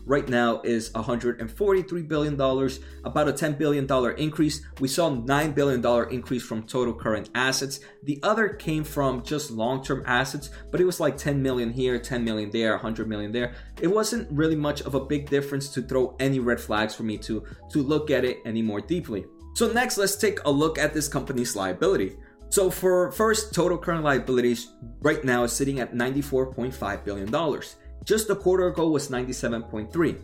Right 0.06 0.30
now 0.30 0.62
is 0.62 0.92
$143 0.92 2.08
billion, 2.08 2.36
about 2.36 3.28
a 3.28 3.34
$10 3.34 3.58
billion 3.58 4.20
increase. 4.20 4.62
We 4.80 4.88
saw 4.88 5.10
$9 5.10 5.56
billion 5.56 6.14
increase 6.14 6.44
from 6.44 6.62
total 6.68 6.94
current 6.94 7.32
assets. 7.34 7.80
The 8.04 8.20
other 8.22 8.50
came 8.50 8.84
from 8.84 9.24
just 9.24 9.50
long-term 9.50 10.04
assets, 10.06 10.52
but 10.70 10.80
it 10.80 10.86
was 10.86 11.00
like 11.00 11.18
10 11.18 11.42
million 11.42 11.74
here, 11.74 11.98
10 11.98 12.24
million 12.24 12.52
there, 12.52 12.74
100 12.74 13.10
million 13.10 13.32
there. 13.32 13.56
It 13.82 13.88
wasn't 13.88 14.30
really 14.30 14.56
much 14.56 14.82
of 14.82 14.94
a 14.94 15.04
big 15.04 15.28
difference 15.28 15.70
to 15.70 15.82
throw 15.82 16.16
any 16.20 16.38
red 16.38 16.62
flags 16.62 16.94
for 16.94 17.02
me 17.02 17.18
to, 17.18 17.44
to 17.72 17.82
look 17.82 18.12
at 18.12 18.24
it 18.24 18.38
any 18.46 18.62
more 18.62 18.80
deeply. 18.80 19.26
So 19.56 19.72
next, 19.74 19.98
let's 19.98 20.16
take 20.16 20.44
a 20.46 20.52
look 20.52 20.78
at 20.78 20.94
this 20.94 21.08
company's 21.08 21.56
liability. 21.56 22.16
So 22.50 22.70
for 22.70 23.12
first, 23.12 23.54
total 23.54 23.78
current 23.78 24.04
liabilities 24.04 24.72
right 25.02 25.24
now 25.24 25.44
is 25.44 25.54
sitting 25.54 25.80
at 25.80 25.94
$94.5 25.94 27.04
billion. 27.04 27.62
Just 28.04 28.30
a 28.30 28.36
quarter 28.36 28.68
ago 28.68 28.90
was 28.90 29.10
97.3. 29.10 30.18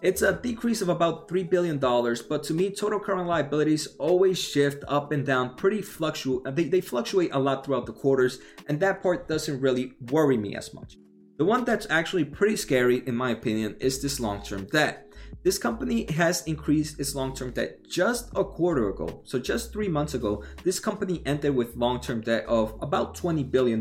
It's 0.00 0.22
a 0.22 0.32
decrease 0.32 0.80
of 0.80 0.88
about 0.88 1.28
$3 1.28 1.50
billion, 1.50 1.78
but 1.78 2.44
to 2.44 2.54
me, 2.54 2.70
total 2.70 3.00
current 3.00 3.26
liabilities 3.26 3.88
always 3.98 4.38
shift 4.38 4.84
up 4.86 5.10
and 5.10 5.26
down 5.26 5.56
pretty 5.56 5.82
fluctuate. 5.82 6.54
They, 6.54 6.64
they 6.64 6.80
fluctuate 6.80 7.30
a 7.32 7.38
lot 7.38 7.64
throughout 7.64 7.86
the 7.86 7.92
quarters, 7.92 8.38
and 8.68 8.78
that 8.78 9.02
part 9.02 9.26
doesn't 9.26 9.60
really 9.60 9.94
worry 10.10 10.36
me 10.36 10.54
as 10.54 10.72
much. 10.72 10.96
The 11.38 11.44
one 11.44 11.64
that's 11.64 11.86
actually 11.90 12.24
pretty 12.24 12.56
scary, 12.56 13.02
in 13.06 13.16
my 13.16 13.30
opinion, 13.30 13.76
is 13.80 14.00
this 14.00 14.20
long 14.20 14.42
term 14.42 14.66
debt. 14.66 15.07
This 15.48 15.56
company 15.56 16.04
has 16.12 16.42
increased 16.44 17.00
its 17.00 17.14
long 17.14 17.34
term 17.34 17.52
debt 17.52 17.82
just 17.88 18.28
a 18.36 18.44
quarter 18.44 18.90
ago. 18.90 19.22
So, 19.24 19.38
just 19.38 19.72
three 19.72 19.88
months 19.88 20.12
ago, 20.12 20.44
this 20.62 20.78
company 20.78 21.22
ended 21.24 21.56
with 21.56 21.74
long 21.74 22.02
term 22.02 22.20
debt 22.20 22.44
of 22.44 22.74
about 22.82 23.16
$20 23.16 23.50
billion. 23.50 23.80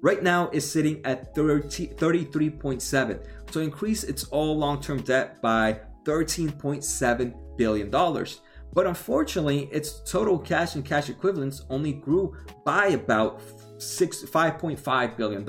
Right 0.00 0.22
now, 0.22 0.48
it's 0.48 0.64
sitting 0.64 1.04
at 1.04 1.34
30, 1.34 1.88
33.7. 1.88 3.26
So, 3.50 3.60
increase 3.60 4.02
its 4.02 4.24
all 4.28 4.56
long 4.56 4.80
term 4.80 5.02
debt 5.02 5.42
by 5.42 5.78
$13.7 6.04 7.34
billion. 7.58 7.90
But 8.72 8.86
unfortunately, 8.86 9.68
its 9.70 10.00
total 10.10 10.38
cash 10.38 10.74
and 10.74 10.86
cash 10.86 11.10
equivalents 11.10 11.66
only 11.68 11.92
grew 11.92 12.34
by 12.64 12.86
about 12.86 13.42
six, 13.76 14.22
$5.5 14.22 15.16
billion. 15.18 15.44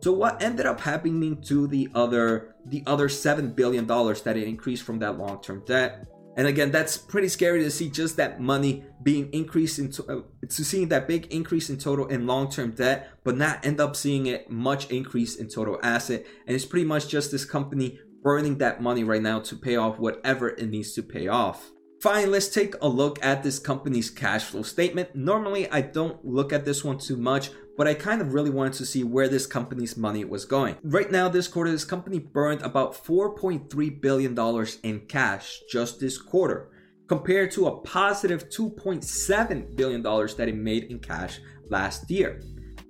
So 0.00 0.12
what 0.12 0.42
ended 0.42 0.66
up 0.66 0.80
happening 0.80 1.42
to 1.42 1.66
the 1.66 1.88
other 1.94 2.54
the 2.66 2.82
other 2.86 3.08
seven 3.08 3.52
billion 3.52 3.86
dollars 3.86 4.22
that 4.22 4.36
it 4.36 4.46
increased 4.46 4.84
from 4.84 4.98
that 5.00 5.18
long 5.18 5.42
term 5.42 5.64
debt? 5.66 6.06
And 6.36 6.46
again, 6.46 6.70
that's 6.70 6.96
pretty 6.96 7.26
scary 7.26 7.64
to 7.64 7.70
see 7.70 7.90
just 7.90 8.16
that 8.16 8.40
money 8.40 8.84
being 9.02 9.28
increased 9.32 9.80
into 9.80 10.04
uh, 10.04 10.22
to 10.48 10.64
seeing 10.64 10.88
that 10.90 11.08
big 11.08 11.26
increase 11.34 11.68
in 11.68 11.78
total 11.78 12.06
in 12.06 12.28
long 12.28 12.48
term 12.48 12.70
debt, 12.70 13.10
but 13.24 13.36
not 13.36 13.66
end 13.66 13.80
up 13.80 13.96
seeing 13.96 14.26
it 14.26 14.48
much 14.48 14.88
increase 14.90 15.34
in 15.34 15.48
total 15.48 15.80
asset. 15.82 16.24
And 16.46 16.54
it's 16.54 16.64
pretty 16.64 16.86
much 16.86 17.08
just 17.08 17.32
this 17.32 17.44
company 17.44 17.98
burning 18.22 18.58
that 18.58 18.80
money 18.80 19.02
right 19.02 19.22
now 19.22 19.40
to 19.40 19.56
pay 19.56 19.76
off 19.76 19.98
whatever 19.98 20.50
it 20.50 20.68
needs 20.68 20.92
to 20.92 21.02
pay 21.02 21.26
off. 21.26 21.72
Fine, 22.00 22.30
let's 22.30 22.46
take 22.46 22.76
a 22.80 22.86
look 22.86 23.18
at 23.24 23.42
this 23.42 23.58
company's 23.58 24.08
cash 24.08 24.44
flow 24.44 24.62
statement. 24.62 25.16
Normally, 25.16 25.68
I 25.68 25.80
don't 25.80 26.24
look 26.24 26.52
at 26.52 26.64
this 26.64 26.84
one 26.84 26.98
too 26.98 27.16
much, 27.16 27.50
but 27.76 27.88
I 27.88 27.94
kind 27.94 28.20
of 28.20 28.34
really 28.34 28.50
wanted 28.50 28.74
to 28.74 28.86
see 28.86 29.02
where 29.02 29.28
this 29.28 29.48
company's 29.48 29.96
money 29.96 30.24
was 30.24 30.44
going. 30.44 30.76
Right 30.84 31.10
now, 31.10 31.28
this 31.28 31.48
quarter, 31.48 31.72
this 31.72 31.84
company 31.84 32.20
burned 32.20 32.62
about 32.62 32.94
$4.3 33.04 34.00
billion 34.00 34.66
in 34.84 35.06
cash 35.06 35.60
just 35.68 35.98
this 35.98 36.18
quarter, 36.18 36.70
compared 37.08 37.50
to 37.52 37.66
a 37.66 37.80
positive 37.80 38.48
$2.7 38.48 39.74
billion 39.74 40.00
that 40.02 40.46
it 40.48 40.54
made 40.54 40.84
in 40.84 41.00
cash 41.00 41.40
last 41.68 42.08
year. 42.08 42.40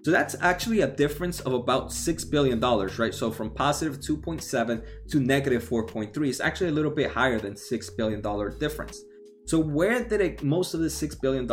So 0.05 0.13
that's 0.13 0.37
actually 0.41 0.81
a 0.83 0.87
difference 0.87 1.41
of 1.41 1.53
about 1.53 1.89
$6 1.89 2.31
billion, 2.31 2.61
right? 2.61 3.15
So 3.15 3.31
from 3.31 3.51
positive 3.51 3.99
2.7 4.01 4.85
to 5.11 5.21
negative 5.21 5.69
4.3 5.69 6.29
is 6.29 6.41
actually 6.41 6.69
a 6.69 6.73
little 6.73 6.91
bit 6.91 7.11
higher 7.11 7.39
than 7.39 7.55
$6 7.55 7.97
billion 7.97 8.23
difference. 8.59 9.03
So 9.47 9.59
where 9.59 10.05
did 10.05 10.21
it, 10.21 10.43
most 10.43 10.75
of 10.75 10.81
the 10.81 10.87
$6 10.87 11.21
billion 11.21 11.47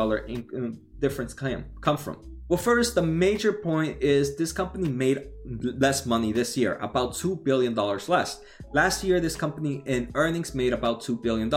difference 0.99 1.33
come, 1.33 1.65
come 1.81 1.97
from? 1.97 2.21
Well, 2.47 2.59
first, 2.59 2.93
the 2.93 3.01
major 3.01 3.51
point 3.53 4.03
is 4.03 4.35
this 4.35 4.51
company 4.51 4.87
made 4.87 5.29
less 5.45 6.05
money 6.05 6.31
this 6.31 6.55
year, 6.55 6.75
about 6.75 7.13
$2 7.13 7.43
billion 7.43 7.73
less. 7.73 8.39
Last 8.71 9.03
year, 9.03 9.19
this 9.19 9.35
company 9.35 9.81
in 9.87 10.11
earnings 10.13 10.53
made 10.53 10.71
about 10.71 11.01
$2 11.01 11.23
billion. 11.23 11.49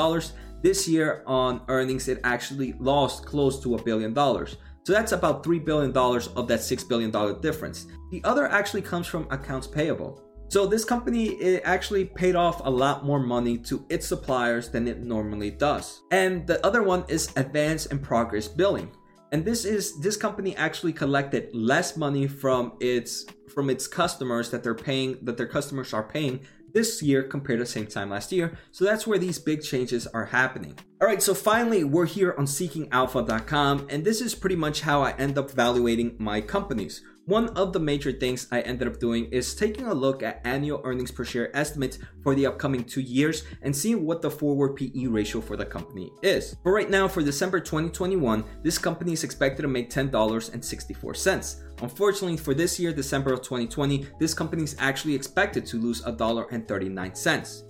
This 0.62 0.88
year, 0.88 1.22
on 1.26 1.60
earnings, 1.68 2.08
it 2.08 2.20
actually 2.24 2.72
lost 2.80 3.26
close 3.26 3.62
to 3.62 3.74
a 3.74 3.82
billion 3.82 4.14
dollars. 4.14 4.56
So 4.84 4.92
that's 4.92 5.12
about 5.12 5.44
$3 5.44 5.64
billion 5.64 5.96
of 5.96 6.48
that 6.48 6.60
$6 6.60 6.88
billion 6.88 7.40
difference. 7.40 7.86
The 8.10 8.22
other 8.24 8.46
actually 8.48 8.82
comes 8.82 9.06
from 9.06 9.26
accounts 9.30 9.66
payable. 9.66 10.22
So 10.48 10.66
this 10.66 10.84
company 10.84 11.26
it 11.26 11.62
actually 11.64 12.06
paid 12.06 12.34
off 12.34 12.64
a 12.64 12.70
lot 12.70 13.04
more 13.04 13.20
money 13.20 13.58
to 13.58 13.84
its 13.90 14.06
suppliers 14.06 14.70
than 14.70 14.88
it 14.88 15.00
normally 15.00 15.50
does. 15.50 16.02
And 16.10 16.46
the 16.46 16.64
other 16.64 16.82
one 16.82 17.04
is 17.08 17.30
advance 17.36 17.86
and 17.86 18.02
progress 18.02 18.48
billing 18.48 18.90
and 19.32 19.44
this 19.44 19.64
is 19.64 19.98
this 20.00 20.16
company 20.16 20.56
actually 20.56 20.92
collected 20.92 21.54
less 21.54 21.96
money 21.96 22.26
from 22.26 22.72
its 22.80 23.26
from 23.52 23.70
its 23.70 23.86
customers 23.86 24.50
that 24.50 24.62
they're 24.62 24.74
paying 24.74 25.18
that 25.22 25.36
their 25.36 25.46
customers 25.46 25.92
are 25.92 26.02
paying 26.02 26.40
this 26.72 27.02
year 27.02 27.22
compared 27.22 27.58
to 27.58 27.64
the 27.64 27.70
same 27.70 27.86
time 27.86 28.10
last 28.10 28.30
year. 28.32 28.56
So 28.72 28.84
that's 28.84 29.06
where 29.06 29.18
these 29.18 29.38
big 29.38 29.62
changes 29.62 30.06
are 30.06 30.26
happening. 30.26 30.78
All 31.00 31.06
right, 31.06 31.22
so 31.22 31.32
finally, 31.32 31.84
we're 31.84 32.06
here 32.06 32.34
on 32.36 32.46
seekingalpha.com, 32.46 33.86
and 33.88 34.04
this 34.04 34.20
is 34.20 34.34
pretty 34.34 34.56
much 34.56 34.80
how 34.80 35.00
I 35.02 35.12
end 35.12 35.38
up 35.38 35.50
evaluating 35.50 36.16
my 36.18 36.40
companies. 36.40 37.02
One 37.24 37.50
of 37.50 37.72
the 37.72 37.78
major 37.78 38.10
things 38.10 38.48
I 38.50 38.62
ended 38.62 38.88
up 38.88 38.98
doing 38.98 39.26
is 39.26 39.54
taking 39.54 39.86
a 39.86 39.94
look 39.94 40.24
at 40.24 40.40
annual 40.44 40.80
earnings 40.82 41.12
per 41.12 41.24
share 41.24 41.56
estimates 41.56 42.00
for 42.24 42.34
the 42.34 42.46
upcoming 42.46 42.82
two 42.82 43.00
years 43.00 43.44
and 43.62 43.76
seeing 43.76 44.06
what 44.06 44.22
the 44.22 44.30
forward 44.30 44.74
PE 44.74 45.06
ratio 45.06 45.40
for 45.40 45.56
the 45.56 45.64
company 45.64 46.10
is. 46.24 46.56
But 46.64 46.70
right 46.70 46.90
now, 46.90 47.06
for 47.06 47.22
December 47.22 47.60
2021, 47.60 48.42
this 48.64 48.78
company 48.78 49.12
is 49.12 49.22
expected 49.22 49.62
to 49.62 49.68
make 49.68 49.90
$10.64. 49.90 51.60
Unfortunately, 51.80 52.36
for 52.36 52.54
this 52.54 52.80
year, 52.80 52.92
December 52.92 53.32
of 53.34 53.42
2020, 53.42 54.08
this 54.18 54.34
company 54.34 54.64
is 54.64 54.74
actually 54.80 55.14
expected 55.14 55.64
to 55.66 55.76
lose 55.76 56.02
$1.39. 56.02 57.67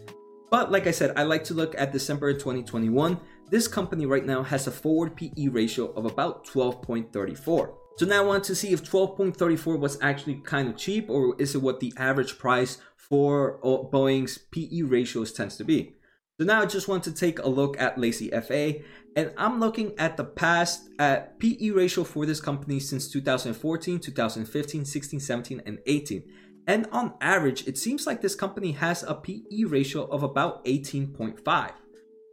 But 0.51 0.73
like 0.73 0.87
I 0.87 0.93
said, 0.93 1.13
I 1.17 1.25
like 1.25 1.45
to 1.45 1.55
look 1.55 1.75
at 1.79 1.93
December 1.93 2.33
2021. 2.33 3.19
This 3.51 3.69
company 3.69 4.07
right 4.07 4.25
now 4.25 4.43
has 4.43 4.67
a 4.67 4.71
forward 4.71 5.17
PE 5.17 5.49
ratio 5.49 5.93
of 5.93 6.05
about 6.05 6.47
12.34. 6.47 7.75
So 7.97 8.07
now 8.07 8.23
I 8.23 8.27
want 8.27 8.45
to 8.45 8.55
see 8.55 8.73
if 8.73 8.89
12.34 8.89 9.79
was 9.79 9.99
actually 10.01 10.37
kind 10.37 10.69
of 10.69 10.77
cheap 10.77 11.11
or 11.11 11.35
is 11.41 11.55
it 11.55 11.63
what 11.63 11.81
the 11.81 11.93
average 11.97 12.39
price 12.39 12.79
for 12.97 13.59
uh, 13.65 13.83
Boeing's 13.91 14.39
PE 14.39 14.83
ratios 14.83 15.33
tends 15.33 15.57
to 15.57 15.65
be. 15.65 15.95
So 16.39 16.47
now 16.47 16.63
I 16.63 16.67
just 16.67 16.87
want 16.87 17.03
to 17.05 17.13
take 17.13 17.41
a 17.41 17.49
look 17.49 17.81
at 17.81 17.99
Lazy 17.99 18.31
FA 18.31 18.75
and 19.17 19.33
I'm 19.37 19.59
looking 19.59 19.99
at 19.99 20.17
the 20.17 20.25
past 20.25 20.89
at 21.01 21.41
PE 21.41 21.71
ratio 21.71 22.05
for 22.05 22.25
this 22.25 22.41
company 22.41 22.79
since 22.79 23.09
2014, 23.09 23.99
2015, 23.99 24.85
16, 24.85 25.21
17 25.21 25.63
and 25.67 25.79
18. 25.87 26.23
And 26.69 26.87
on 26.93 27.15
average, 27.23 27.67
it 27.67 27.77
seems 27.79 28.07
like 28.07 28.21
this 28.21 28.35
company 28.35 28.73
has 28.73 29.03
a 29.03 29.15
PE 29.15 29.65
ratio 29.65 30.05
of 30.05 30.23
about 30.23 30.63
18.5. 30.67 31.73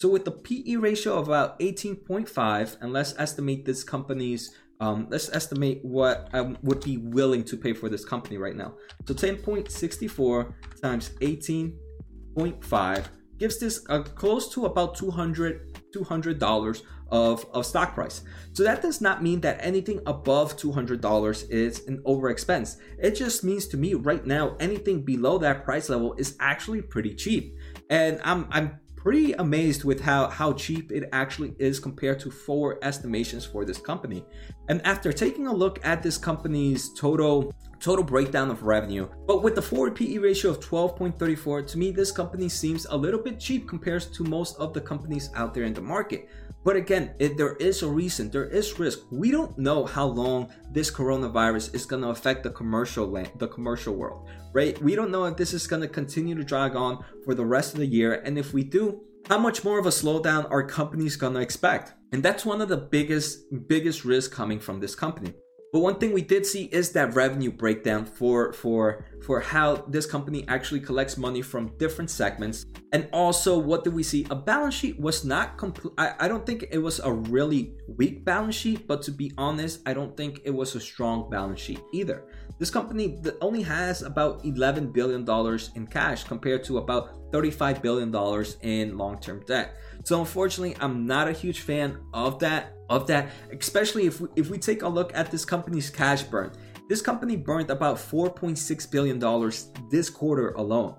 So 0.01 0.10
with 0.10 0.25
the 0.25 0.32
PE 0.32 0.75
ratio 0.75 1.18
of 1.18 1.30
about 1.30 1.58
18.5, 1.62 2.82
and 2.82 2.92
let's 2.92 3.15
estimate 3.18 3.65
this 3.65 3.84
company's 3.84 4.54
um, 4.82 5.08
let's 5.10 5.30
estimate 5.30 5.80
what 5.84 6.27
I 6.34 6.42
would 6.42 6.84
be 6.84 6.98
willing 6.98 7.46
to 7.46 7.56
pay 7.56 7.72
for 7.72 7.88
this 7.88 8.04
company 8.04 8.38
right 8.38 8.58
now. 8.58 8.74
So 9.08 9.13
10.64 9.13 10.54
times 10.82 11.12
18.5 11.22 13.06
gives 13.38 13.58
this 13.58 13.86
a 13.88 14.04
close 14.04 14.50
to 14.54 14.65
about 14.65 14.96
200 14.96 15.75
$200 15.96 16.82
of, 17.10 17.46
of 17.54 17.66
stock 17.66 17.94
price. 17.94 18.24
So 18.54 18.64
that 18.64 18.82
does 18.82 19.02
not 19.02 19.24
mean 19.24 19.42
that 19.42 19.60
anything 19.62 20.02
above 20.06 20.58
$200 20.58 21.50
is 21.50 21.88
an 21.88 22.02
over 22.06 22.30
expense. 22.30 22.78
It 23.00 23.12
just 23.12 23.44
means 23.44 23.68
to 23.68 23.78
me 23.78 23.94
right 23.94 24.25
now 24.25 24.56
anything 24.60 25.04
below 25.04 25.38
that 25.40 25.64
price 25.64 25.90
level 25.90 26.14
is 26.18 26.36
actually 26.40 26.82
pretty 26.82 27.14
cheap. 27.16 27.56
And 27.90 28.20
I'm 28.24 28.48
I'm 28.52 28.80
pretty 29.06 29.34
amazed 29.34 29.84
with 29.84 30.02
how, 30.02 30.28
how 30.30 30.52
cheap 30.54 30.92
it 30.92 31.08
actually 31.14 31.54
is 31.60 31.80
compared 31.80 32.20
to 32.20 32.32
forward 32.32 32.80
estimations 32.82 33.46
for 33.46 33.64
this 33.64 33.78
company. 33.78 34.25
And 34.68 34.84
after 34.84 35.14
taking 35.14 35.46
a 35.46 35.54
look 35.54 35.80
at 35.86 36.02
this 36.02 36.18
company's 36.18 36.92
total 36.96 37.54
total 37.86 38.04
breakdown 38.04 38.50
of 38.50 38.63
revenue, 38.63 39.08
but 39.27 39.44
with 39.44 39.54
the 39.54 39.62
forward 39.62 39.96
PE 39.96 40.18
ratio 40.18 40.50
of 40.50 40.60
12.34, 40.60 41.68
to 41.68 41.77
me 41.77 41.92
this 41.92 42.12
company 42.12 42.50
seems 42.50 42.88
a 42.88 42.98
little 42.98 43.20
bit 43.20 43.39
cheap 43.39 43.70
compared 43.70 44.01
to 44.01 44.24
most 44.24 44.58
of 44.58 44.74
the 44.74 44.82
companies 44.82 45.30
out 45.36 45.54
there 45.54 45.65
in 45.65 45.74
the 45.75 45.82
market. 45.82 46.27
But 46.63 46.77
again, 46.77 47.13
it, 47.20 47.38
there 47.38 47.56
is 47.58 47.84
a 47.84 47.88
reason, 47.88 48.32
there 48.32 48.50
is 48.50 48.80
risk. 48.80 49.01
We 49.12 49.30
don't 49.30 49.56
know 49.60 49.86
how 49.86 50.08
long 50.08 50.51
this 50.72 50.89
coronavirus 50.89 51.75
is 51.75 51.86
going 51.86 52.01
to 52.01 52.10
affect 52.10 52.42
the 52.42 52.50
commercial 52.50 53.06
land, 53.06 53.30
the 53.38 53.48
commercial 53.48 53.94
world, 53.94 54.27
right? 54.51 54.82
We 54.82 54.96
don't 54.96 55.12
know 55.12 55.25
if 55.25 55.38
this 55.38 55.54
is 55.54 55.68
going 55.68 55.84
to 55.84 55.88
continue 55.88 56.34
to 56.34 56.44
drag 56.44 56.75
on 56.75 57.06
for 57.24 57.36
the 57.36 57.46
rest 57.46 57.74
of 57.74 57.82
the 57.82 57.86
year, 57.86 58.13
and 58.25 58.39
if 58.39 58.51
we 58.51 58.63
do, 58.63 59.04
how 59.30 59.38
much 59.38 59.63
more 59.63 59.77
of 59.77 59.86
a 59.86 59.89
slowdown 59.89 60.50
are 60.50 60.63
companies 60.63 61.15
going 61.15 61.36
to 61.36 61.39
expect? 61.39 61.94
And 62.12 62.24
that's 62.24 62.46
one 62.46 62.62
of 62.62 62.70
the 62.70 62.77
biggest 62.77 63.46
biggest 63.68 64.06
risks 64.06 64.34
coming 64.34 64.60
from 64.60 64.80
this 64.80 64.96
company. 64.96 65.34
But 65.75 65.82
one 65.82 65.96
thing 65.96 66.13
we 66.13 66.22
did 66.22 66.46
see 66.46 66.70
is 66.72 66.91
that 66.91 67.15
revenue 67.15 67.51
breakdown 67.51 68.05
for 68.05 68.53
for 68.53 69.03
for 69.25 69.41
how 69.41 69.84
this 69.89 70.05
company 70.05 70.46
actually 70.48 70.79
collects 70.79 71.17
money 71.17 71.41
from 71.41 71.75
different 71.77 72.10
segments. 72.10 72.65
And 72.94 73.10
also, 73.12 73.60
what 73.60 73.84
did 73.84 73.94
we 73.94 74.01
see? 74.01 74.25
A 74.29 74.36
balance 74.36 74.74
sheet 74.74 74.98
was 74.98 75.25
not 75.25 75.58
complete. 75.58 75.91
I 75.98 76.29
don't 76.29 76.46
think 76.46 76.67
it 76.72 76.77
was 76.77 77.01
a 77.01 77.12
really 77.12 77.74
weak 77.89 78.24
balance 78.24 78.55
sheet, 78.55 78.88
but 78.88 79.01
to 79.01 79.12
be 79.12 79.34
honest, 79.38 79.82
I 79.86 79.94
don't 79.94 80.15
think 80.15 80.39
it 80.46 80.51
was 80.51 80.75
a 80.75 80.79
strong 80.79 81.29
balance 81.29 81.60
sheet 81.60 81.82
either. 81.94 82.24
This 82.58 82.70
company 82.70 83.22
only 83.42 83.62
has 83.64 84.02
about 84.02 84.44
$11 84.44 84.94
billion 84.94 85.28
in 85.76 85.88
cash 85.88 86.24
compared 86.24 86.64
to 86.66 86.78
about 86.78 87.32
$35 87.32 87.82
billion 87.82 88.14
in 88.62 88.98
long 88.98 89.20
term 89.20 89.44
debt. 89.46 89.76
So 90.06 90.20
unfortunately, 90.20 90.76
I'm 90.80 91.06
not 91.06 91.28
a 91.28 91.34
huge 91.34 91.62
fan 91.62 92.00
of 92.14 92.40
that. 92.40 92.72
Of 92.88 93.08
that, 93.08 93.30
especially 93.52 94.06
if 94.06 94.22
we, 94.22 94.30
if 94.36 94.52
we 94.52 94.60
take 94.60 94.84
a 94.84 94.88
look 94.88 95.12
at 95.16 95.32
this 95.32 95.44
company's 95.44 95.90
cash 95.90 96.22
burn. 96.22 96.52
This 96.88 97.02
company 97.02 97.36
burned 97.36 97.72
about 97.72 97.98
4.6 97.98 98.92
billion 98.92 99.18
dollars 99.18 99.72
this 99.90 100.08
quarter 100.08 100.50
alone. 100.52 100.96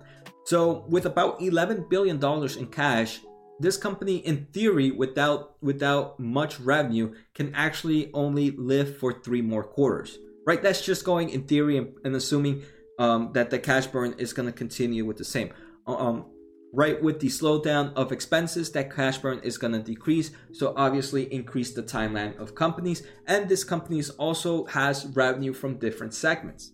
So 0.46 0.84
with 0.88 1.06
about 1.06 1.40
11 1.40 1.86
billion 1.88 2.18
dollars 2.18 2.56
in 2.56 2.66
cash, 2.66 3.20
this 3.60 3.76
company 3.76 4.16
in 4.16 4.46
theory 4.52 4.90
without 4.90 5.62
without 5.62 6.18
much 6.18 6.58
revenue 6.58 7.14
can 7.34 7.54
actually 7.54 8.10
only 8.12 8.50
live 8.50 8.98
for 8.98 9.22
3 9.22 9.42
more 9.42 9.62
quarters. 9.62 10.18
Right? 10.46 10.62
That's 10.62 10.80
just 10.80 11.04
going 11.04 11.30
in 11.30 11.42
theory 11.42 11.76
and, 11.76 11.92
and 12.04 12.14
assuming 12.16 12.62
um, 12.98 13.32
that 13.34 13.50
the 13.50 13.58
cash 13.58 13.86
burn 13.86 14.14
is 14.18 14.32
going 14.32 14.46
to 14.46 14.52
continue 14.52 15.04
with 15.04 15.18
the 15.18 15.24
same. 15.24 15.52
Um, 15.86 16.26
right 16.72 17.02
with 17.02 17.20
the 17.20 17.28
slowdown 17.28 17.92
of 17.94 18.12
expenses 18.12 18.70
that 18.72 18.94
cash 18.94 19.18
burn 19.18 19.40
is 19.42 19.58
going 19.58 19.72
to 19.72 19.78
decrease. 19.78 20.30
So 20.52 20.74
obviously 20.76 21.32
increase 21.32 21.72
the 21.72 21.82
timeline 21.82 22.38
of 22.38 22.54
companies. 22.54 23.02
And 23.26 23.48
this 23.48 23.64
companies 23.64 24.10
also 24.10 24.66
has 24.66 25.06
revenue 25.06 25.52
from 25.52 25.78
different 25.78 26.14
segments. 26.14 26.72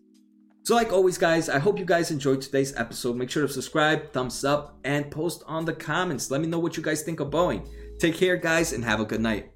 So 0.64 0.76
like 0.76 0.92
always 0.92 1.18
guys 1.18 1.48
i 1.48 1.58
hope 1.58 1.80
you 1.80 1.84
guys 1.84 2.12
enjoyed 2.12 2.40
today's 2.40 2.74
episode. 2.76 3.16
Make 3.16 3.30
sure 3.30 3.46
to 3.46 3.52
subscribe 3.52 4.12
thumbs 4.12 4.44
up 4.44 4.78
and 4.84 5.10
post 5.10 5.42
on 5.46 5.64
the 5.64 5.72
comments. 5.72 6.30
Let 6.30 6.40
me 6.40 6.46
know 6.46 6.60
what 6.60 6.76
you 6.76 6.82
guys 6.82 7.02
think 7.02 7.20
of 7.20 7.30
boeing. 7.30 7.68
Take 7.98 8.14
care 8.16 8.36
guys 8.36 8.72
and 8.72 8.84
have 8.84 9.00
a 9.00 9.04
good 9.04 9.20
night 9.20 9.50